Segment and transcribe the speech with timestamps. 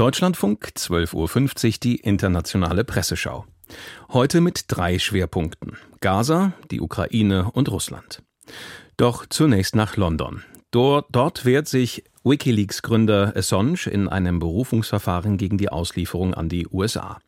[0.00, 3.44] Deutschlandfunk 12.50 Uhr die internationale Presseschau.
[4.08, 5.76] Heute mit drei Schwerpunkten.
[6.00, 8.22] Gaza, die Ukraine und Russland.
[8.96, 10.42] Doch zunächst nach London.
[10.70, 17.18] Dort, dort wehrt sich Wikileaks-Gründer Assange in einem Berufungsverfahren gegen die Auslieferung an die USA.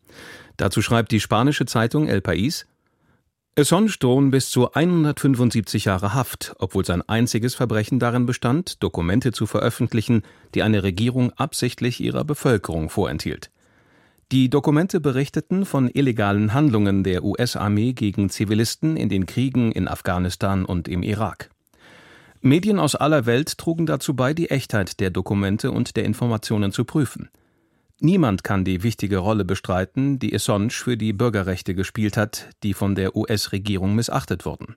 [0.56, 2.64] Dazu schreibt die spanische Zeitung El País,
[3.54, 10.22] Assange bis zu 175 Jahre Haft, obwohl sein einziges Verbrechen darin bestand, Dokumente zu veröffentlichen,
[10.54, 13.50] die eine Regierung absichtlich ihrer Bevölkerung vorenthielt.
[14.32, 20.64] Die Dokumente berichteten von illegalen Handlungen der US-Armee gegen Zivilisten in den Kriegen in Afghanistan
[20.64, 21.50] und im Irak.
[22.40, 26.86] Medien aus aller Welt trugen dazu bei, die Echtheit der Dokumente und der Informationen zu
[26.86, 27.28] prüfen.
[28.04, 32.96] Niemand kann die wichtige Rolle bestreiten, die Assange für die Bürgerrechte gespielt hat, die von
[32.96, 34.74] der US-Regierung missachtet wurden.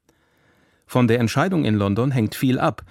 [0.85, 2.83] Von der Entscheidung in London hängt viel ab,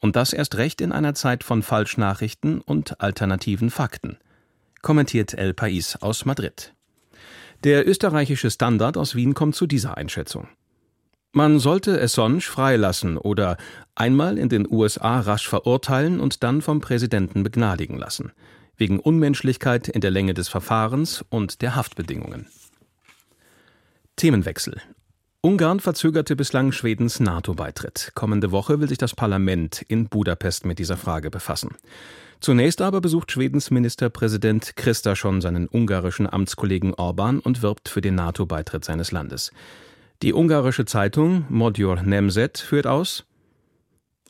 [0.00, 4.16] und das erst recht in einer Zeit von Falschnachrichten und alternativen Fakten,
[4.80, 6.72] kommentiert El País aus Madrid.
[7.62, 10.48] Der österreichische Standard aus Wien kommt zu dieser Einschätzung.
[11.32, 13.58] Man sollte Assange freilassen oder
[13.94, 18.32] einmal in den USA rasch verurteilen und dann vom Präsidenten begnadigen lassen
[18.82, 22.48] wegen Unmenschlichkeit in der Länge des Verfahrens und der Haftbedingungen.
[24.16, 24.82] Themenwechsel.
[25.40, 28.10] Ungarn verzögerte bislang Schwedens NATO-Beitritt.
[28.16, 31.76] Kommende Woche will sich das Parlament in Budapest mit dieser Frage befassen.
[32.40, 38.16] Zunächst aber besucht Schwedens Ministerpräsident Christa schon seinen ungarischen Amtskollegen Orban und wirbt für den
[38.16, 39.52] NATO-Beitritt seines Landes.
[40.22, 43.26] Die ungarische Zeitung Modjor Nemzet führt aus,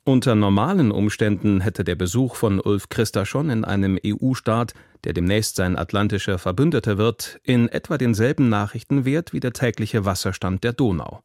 [0.05, 5.77] unter normalen Umständen hätte der Besuch von Ulf Christaschon in einem EU-Staat, der demnächst sein
[5.77, 11.23] atlantischer Verbündeter wird, in etwa denselben Nachrichtenwert wie der tägliche Wasserstand der Donau.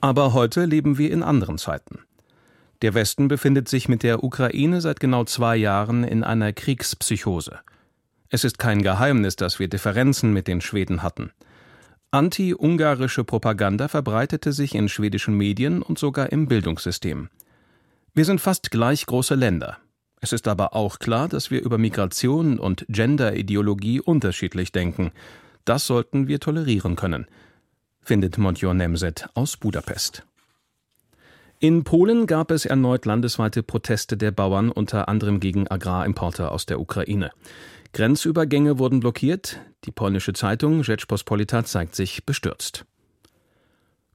[0.00, 2.00] Aber heute leben wir in anderen Zeiten.
[2.82, 7.58] Der Westen befindet sich mit der Ukraine seit genau zwei Jahren in einer Kriegspsychose.
[8.30, 11.32] Es ist kein Geheimnis, dass wir Differenzen mit den Schweden hatten.
[12.12, 17.28] Anti-ungarische Propaganda verbreitete sich in schwedischen Medien und sogar im Bildungssystem.
[18.14, 19.78] Wir sind fast gleich große Länder.
[20.20, 25.12] Es ist aber auch klar, dass wir über Migration und Genderideologie unterschiedlich denken.
[25.64, 27.26] Das sollten wir tolerieren können,
[28.00, 30.24] findet Monsieur Nemzet aus Budapest.
[31.60, 36.80] In Polen gab es erneut landesweite Proteste der Bauern, unter anderem gegen Agrarimporte aus der
[36.80, 37.32] Ukraine.
[37.92, 39.58] Grenzübergänge wurden blockiert.
[39.84, 42.84] Die polnische Zeitung Rzeczpospolita zeigt sich bestürzt.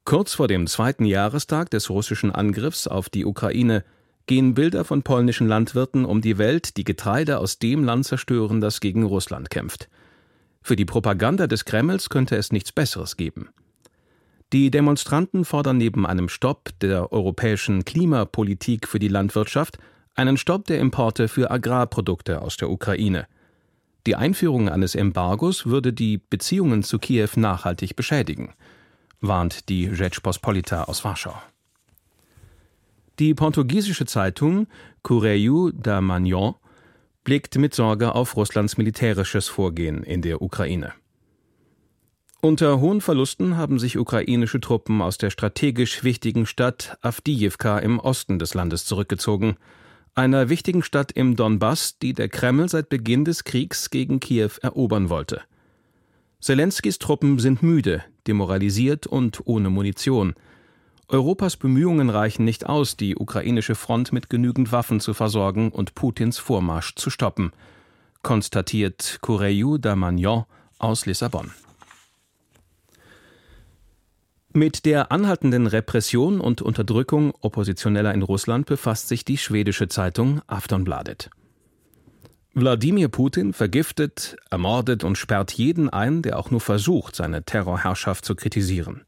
[0.05, 3.85] Kurz vor dem zweiten Jahrestag des russischen Angriffs auf die Ukraine
[4.25, 8.81] gehen Bilder von polnischen Landwirten um die Welt, die Getreide aus dem Land zerstören, das
[8.81, 9.89] gegen Russland kämpft.
[10.61, 13.49] Für die Propaganda des Kremls könnte es nichts Besseres geben.
[14.51, 19.77] Die Demonstranten fordern neben einem Stopp der europäischen Klimapolitik für die Landwirtschaft
[20.15, 23.25] einen Stopp der Importe für Agrarprodukte aus der Ukraine.
[24.05, 28.53] Die Einführung eines Embargos würde die Beziehungen zu Kiew nachhaltig beschädigen
[29.23, 31.33] warnt die Rzeczpospolita aus Warschau.
[33.19, 34.67] Die portugiesische Zeitung
[35.01, 36.55] Correio da Manhã
[37.23, 40.93] blickt mit Sorge auf Russlands militärisches Vorgehen in der Ukraine.
[42.41, 48.37] Unter hohen Verlusten haben sich ukrainische Truppen aus der strategisch wichtigen Stadt Avdiivka im Osten
[48.37, 49.55] des Landes zurückgezogen,
[50.15, 55.09] einer wichtigen Stadt im Donbass, die der Kreml seit Beginn des Kriegs gegen Kiew erobern
[55.09, 55.41] wollte.
[56.43, 60.33] Zelenskys Truppen sind müde, demoralisiert und ohne Munition.
[61.07, 66.39] Europas Bemühungen reichen nicht aus, die ukrainische Front mit genügend Waffen zu versorgen und Putins
[66.39, 67.53] Vormarsch zu stoppen,
[68.23, 70.43] konstatiert Correio da Magnon
[70.79, 71.51] aus Lissabon.
[74.51, 81.29] Mit der anhaltenden Repression und Unterdrückung Oppositioneller in Russland befasst sich die schwedische Zeitung Aftonbladet.
[82.55, 88.35] Wladimir Putin vergiftet, ermordet und sperrt jeden ein, der auch nur versucht, seine Terrorherrschaft zu
[88.35, 89.01] kritisieren.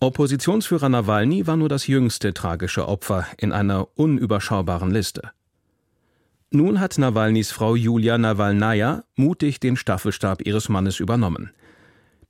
[0.00, 5.30] Oppositionsführer Nawalny war nur das jüngste tragische Opfer in einer unüberschaubaren Liste.
[6.50, 11.52] Nun hat Nawalnys Frau Julia Nawalnaja mutig den Staffelstab ihres Mannes übernommen.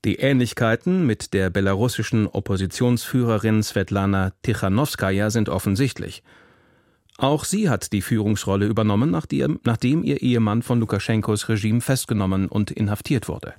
[0.05, 6.23] Die Ähnlichkeiten mit der belarussischen Oppositionsführerin Svetlana Tichanowskaja sind offensichtlich–
[7.19, 13.29] auch sie hat die Führungsrolle übernommen, nachdem, ihr Ehemann von Lukaschenkos Regime festgenommen und inhaftiert
[13.29, 13.55] wurde.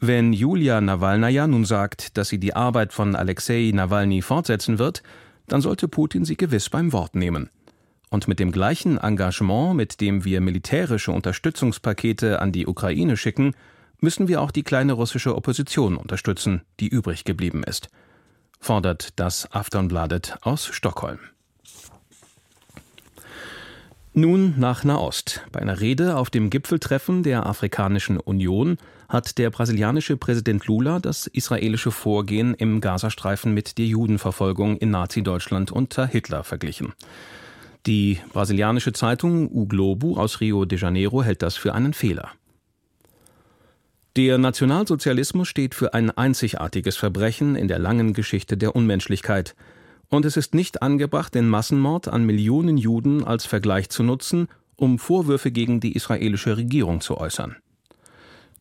[0.00, 5.02] Wenn Julia Nawalnaja nun sagt, dass sie die Arbeit von Alexei Nawalny fortsetzen wird,
[5.48, 7.50] dann sollte Putin sie gewiss beim Wort nehmen.
[8.08, 13.54] Und mit dem gleichen Engagement, mit dem wir militärische Unterstützungspakete an die Ukraine schicken,
[14.00, 17.88] müssen wir auch die kleine russische Opposition unterstützen, die übrig geblieben ist,
[18.60, 21.18] fordert das Aftonbladet aus Stockholm.
[24.16, 25.40] Nun nach Nahost.
[25.50, 28.78] Bei einer Rede auf dem Gipfeltreffen der Afrikanischen Union
[29.08, 35.72] hat der brasilianische Präsident Lula das israelische Vorgehen im Gazastreifen mit der Judenverfolgung in Nazi-Deutschland
[35.72, 36.92] unter Hitler verglichen.
[37.86, 42.30] Die brasilianische Zeitung U Globo aus Rio de Janeiro hält das für einen Fehler.
[44.14, 49.56] Der Nationalsozialismus steht für ein einzigartiges Verbrechen in der langen Geschichte der Unmenschlichkeit–
[50.14, 54.98] und es ist nicht angebracht, den Massenmord an Millionen Juden als Vergleich zu nutzen, um
[54.98, 57.56] Vorwürfe gegen die israelische Regierung zu äußern.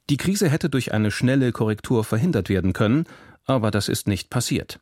[0.09, 3.05] Die Krise hätte durch eine schnelle Korrektur verhindert werden können,
[3.45, 4.79] aber das ist nicht passiert.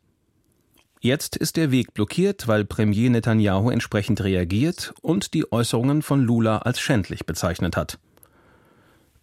[1.00, 6.58] Jetzt ist der Weg blockiert, weil Premier Netanyahu entsprechend reagiert und die Äußerungen von Lula
[6.58, 7.98] als schändlich bezeichnet hat.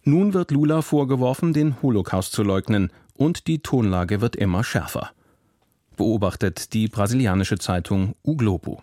[0.02, 5.10] Nun wird Lula vorgeworfen, den Holocaust zu leugnen, und die Tonlage wird immer schärfer
[6.00, 8.82] beobachtet die brasilianische Zeitung O Globo.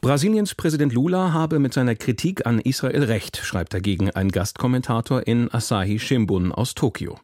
[0.00, 5.52] Brasiliens Präsident Lula habe mit seiner Kritik an Israel recht, schreibt dagegen ein Gastkommentator in
[5.52, 7.20] Asahi Shimbun aus Tokio.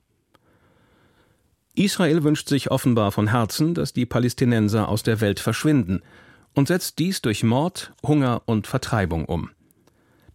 [1.75, 6.02] Israel wünscht sich offenbar von Herzen, dass die Palästinenser aus der Welt verschwinden
[6.52, 9.48] und setzt dies durch Mord, Hunger und Vertreibung um.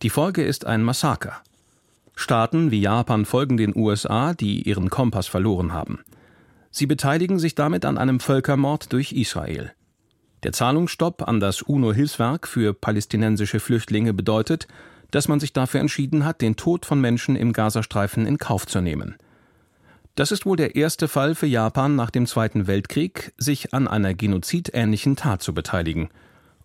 [0.01, 1.43] Die Folge ist ein Massaker.
[2.15, 5.99] Staaten wie Japan folgen den USA, die ihren Kompass verloren haben.
[6.69, 9.73] Sie beteiligen sich damit an einem Völkermord durch Israel.
[10.43, 14.67] Der Zahlungsstopp an das UNO-Hilfswerk für palästinensische Flüchtlinge bedeutet,
[15.11, 18.81] dass man sich dafür entschieden hat, den Tod von Menschen im Gazastreifen in Kauf zu
[18.81, 19.15] nehmen.
[20.15, 24.13] Das ist wohl der erste Fall für Japan nach dem Zweiten Weltkrieg, sich an einer
[24.13, 26.09] genozidähnlichen Tat zu beteiligen,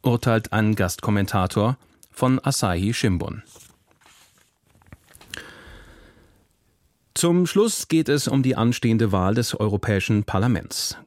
[0.03, 1.77] urteilt ein Gastkommentator
[2.11, 3.43] von Asahi Shimbun.
[7.17, 10.99] Zum Schluss geht es um die anstehende Wahl des Europäischen Parlaments.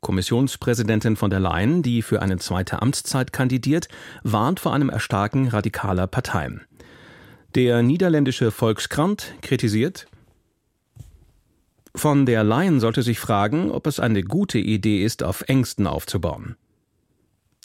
[0.00, 3.88] Kommissionspräsidentin von der Leyen, die für eine zweite Amtszeit kandidiert,
[4.22, 6.62] warnt vor einem Erstarken radikaler Parteien.
[7.54, 10.06] Der niederländische Volkskrant kritisiert,
[11.94, 16.56] von der Leyen sollte sich fragen, ob es eine gute Idee ist, auf Ängsten aufzubauen.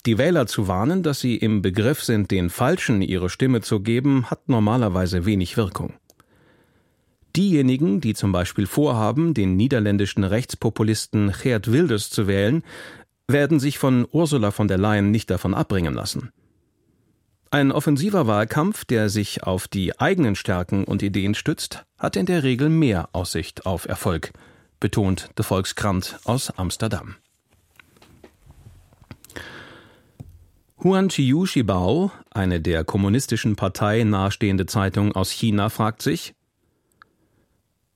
[0.05, 4.29] Die Wähler zu warnen, dass sie im Begriff sind, den Falschen ihre Stimme zu geben,
[4.29, 5.93] hat normalerweise wenig Wirkung.
[7.35, 12.63] Diejenigen, die zum Beispiel vorhaben, den niederländischen Rechtspopulisten Geert Wilders zu wählen,
[13.27, 16.31] werden sich von Ursula von der Leyen nicht davon abbringen lassen.
[17.51, 22.43] Ein offensiver Wahlkampf, der sich auf die eigenen Stärken und Ideen stützt, hat in der
[22.43, 24.31] Regel mehr Aussicht auf Erfolg,
[24.79, 27.15] betont de Volkskrant aus Amsterdam.
[30.83, 36.33] Huan Chiu Shibao, eine der kommunistischen Partei nahestehende Zeitung aus China, fragt sich,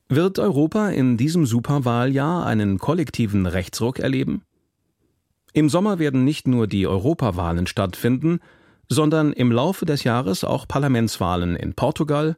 [0.09, 4.41] wird Europa in diesem Superwahljahr einen kollektiven Rechtsruck erleben?
[5.53, 8.39] Im Sommer werden nicht nur die Europawahlen stattfinden,
[8.87, 12.37] sondern im Laufe des Jahres auch Parlamentswahlen in Portugal,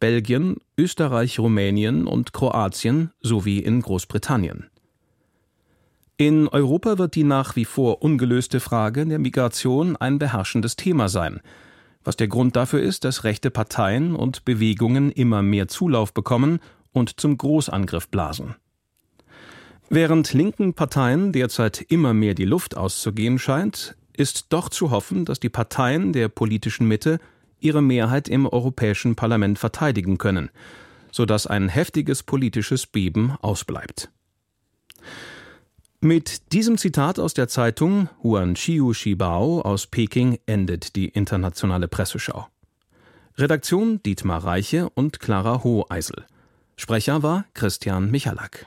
[0.00, 4.66] Belgien, Österreich, Rumänien und Kroatien sowie in Großbritannien.
[6.16, 11.40] In Europa wird die nach wie vor ungelöste Frage der Migration ein beherrschendes Thema sein,
[12.04, 16.58] was der Grund dafür ist, dass rechte Parteien und Bewegungen immer mehr Zulauf bekommen
[16.92, 18.56] und zum Großangriff blasen.
[19.88, 25.40] Während linken Parteien derzeit immer mehr die Luft auszugehen scheint, ist doch zu hoffen, dass
[25.40, 27.18] die Parteien der politischen Mitte
[27.60, 30.50] ihre Mehrheit im Europäischen Parlament verteidigen können,
[31.10, 34.10] sodass ein heftiges politisches Beben ausbleibt.
[36.00, 42.48] Mit diesem Zitat aus der Zeitung Huan Chiu Shibao aus Peking endet die internationale Presseschau.
[43.36, 46.26] Redaktion Dietmar Reiche und Clara Hoheisel.
[46.76, 48.66] Sprecher war Christian Michalak